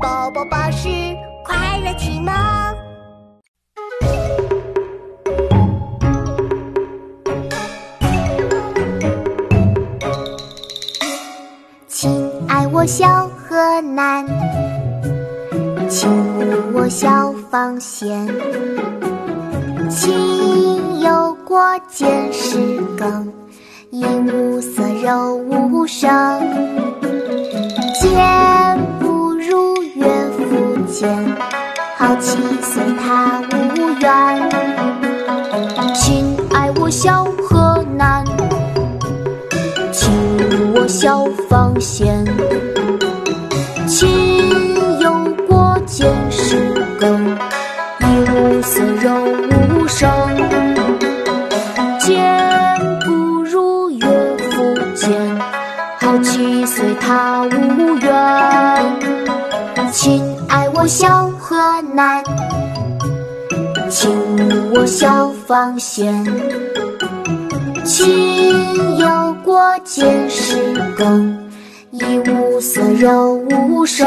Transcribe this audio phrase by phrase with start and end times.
[0.00, 0.88] 宝宝巴士
[1.44, 2.32] 快乐启蒙。
[11.88, 14.24] 亲爱我小河南，
[15.88, 16.08] 亲
[16.72, 18.26] 我小房县，
[19.90, 23.32] 亲有过见识羹，
[23.90, 26.08] 饮无色肉无声。
[28.00, 28.47] 见
[31.98, 34.50] 好气随他无缘。
[35.94, 38.24] 亲爱我小河南。
[39.90, 40.08] 亲
[40.76, 42.24] 我小房县，
[43.88, 47.36] 亲有过见识羹，
[48.00, 49.12] 饮无色柔
[49.50, 50.08] 无声。
[51.98, 54.06] 见不如岳
[54.52, 54.62] 父
[54.94, 55.10] 见，
[55.98, 58.14] 好气随他无缘。
[59.90, 61.56] 亲爱我小河
[61.94, 62.22] 南，
[63.88, 64.10] 亲
[64.74, 66.22] 我小房县。
[67.86, 71.50] 亲有过见识羹，
[71.92, 74.06] 饮无色肉无声。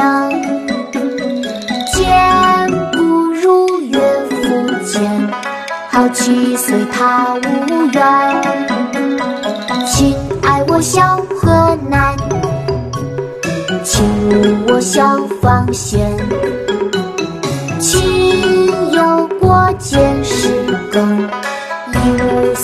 [1.92, 5.28] 见不如岳父见，
[5.90, 8.42] 好气随他无缘。
[9.88, 12.16] 亲爱我小河南，
[13.84, 14.06] 亲
[14.68, 16.16] 我小房县。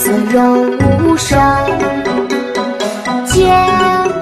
[0.08, 0.62] 则有
[1.04, 1.38] 无声。
[3.26, 3.44] 见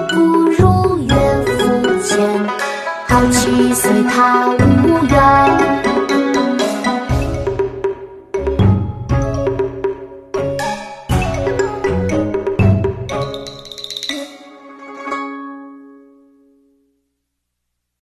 [0.09, 0.15] 不
[0.51, 2.19] 如岳父见，
[3.07, 5.86] 好气随他无缘。